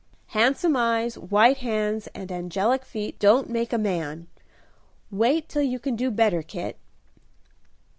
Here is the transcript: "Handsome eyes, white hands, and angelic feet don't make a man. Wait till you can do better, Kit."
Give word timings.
"Handsome 0.29 0.75
eyes, 0.75 1.15
white 1.15 1.57
hands, 1.57 2.07
and 2.15 2.31
angelic 2.31 2.83
feet 2.85 3.19
don't 3.19 3.51
make 3.51 3.71
a 3.71 3.77
man. 3.77 4.25
Wait 5.11 5.47
till 5.47 5.61
you 5.61 5.77
can 5.77 5.95
do 5.95 6.09
better, 6.09 6.41
Kit." 6.41 6.79